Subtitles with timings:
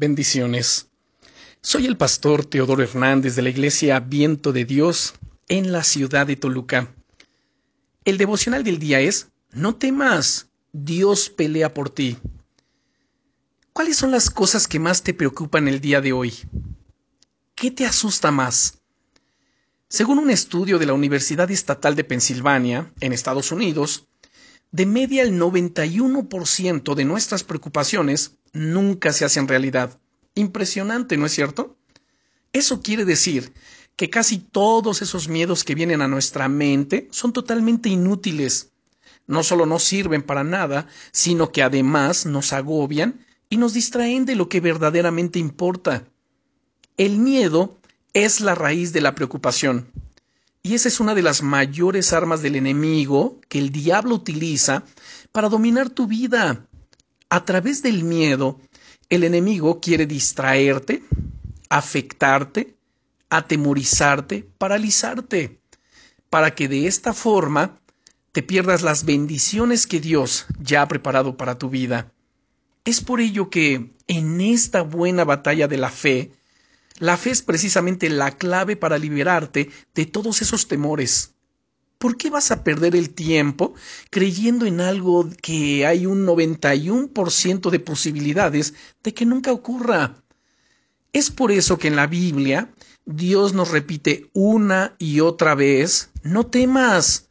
[0.00, 0.86] Bendiciones.
[1.60, 5.14] Soy el pastor Teodoro Hernández de la Iglesia Viento de Dios
[5.48, 6.94] en la ciudad de Toluca.
[8.04, 12.16] El devocional del día es No temas, Dios pelea por ti.
[13.72, 16.32] ¿Cuáles son las cosas que más te preocupan el día de hoy?
[17.56, 18.78] ¿Qué te asusta más?
[19.88, 24.06] Según un estudio de la Universidad Estatal de Pensilvania, en Estados Unidos,
[24.70, 29.98] de media el 91% de nuestras preocupaciones nunca se hacen realidad.
[30.34, 31.76] Impresionante, ¿no es cierto?
[32.52, 33.52] Eso quiere decir
[33.96, 38.70] que casi todos esos miedos que vienen a nuestra mente son totalmente inútiles.
[39.26, 44.36] No solo no sirven para nada, sino que además nos agobian y nos distraen de
[44.36, 46.04] lo que verdaderamente importa.
[46.96, 47.78] El miedo
[48.12, 49.90] es la raíz de la preocupación.
[50.68, 54.84] Y esa es una de las mayores armas del enemigo que el diablo utiliza
[55.32, 56.66] para dominar tu vida.
[57.30, 58.60] A través del miedo,
[59.08, 61.02] el enemigo quiere distraerte,
[61.70, 62.76] afectarte,
[63.30, 65.58] atemorizarte, paralizarte,
[66.28, 67.80] para que de esta forma
[68.32, 72.12] te pierdas las bendiciones que Dios ya ha preparado para tu vida.
[72.84, 76.32] Es por ello que en esta buena batalla de la fe,
[76.98, 81.34] la fe es precisamente la clave para liberarte de todos esos temores.
[81.98, 83.74] ¿Por qué vas a perder el tiempo
[84.10, 90.22] creyendo en algo que hay un 91% de posibilidades de que nunca ocurra?
[91.12, 92.72] Es por eso que en la Biblia
[93.04, 97.30] Dios nos repite una y otra vez, no temas,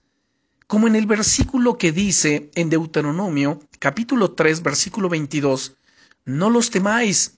[0.65, 5.77] como en el versículo que dice en Deuteronomio capítulo 3 versículo 22,
[6.25, 7.36] no los temáis,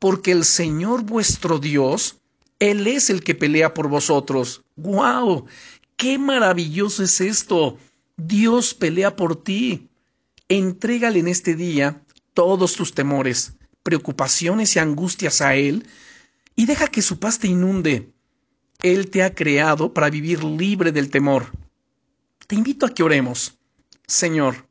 [0.00, 2.16] porque el Señor vuestro Dios,
[2.58, 4.62] Él es el que pelea por vosotros.
[4.74, 5.44] ¡Guau!
[5.96, 7.78] ¡Qué maravilloso es esto!
[8.16, 9.88] Dios pelea por ti.
[10.48, 12.02] Entrégale en este día
[12.34, 15.86] todos tus temores, preocupaciones y angustias a Él
[16.56, 18.10] y deja que su paz te inunde.
[18.82, 21.46] Él te ha creado para vivir libre del temor.
[22.46, 23.58] Te invito a que oremos.
[24.06, 24.66] Señor,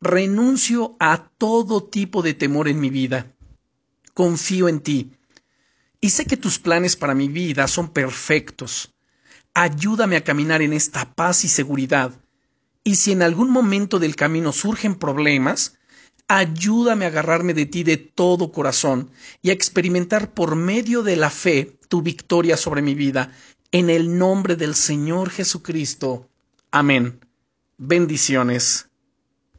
[0.00, 3.35] renuncio a todo tipo de temor en mi vida.
[4.20, 5.12] Confío en ti.
[6.00, 8.96] Y sé que tus planes para mi vida son perfectos
[9.56, 12.12] ayúdame a caminar en esta paz y seguridad.
[12.84, 15.78] Y si en algún momento del camino surgen problemas,
[16.28, 19.10] ayúdame a agarrarme de ti de todo corazón
[19.40, 23.32] y a experimentar por medio de la fe tu victoria sobre mi vida.
[23.72, 26.28] En el nombre del Señor Jesucristo.
[26.70, 27.18] Amén.
[27.78, 28.90] Bendiciones.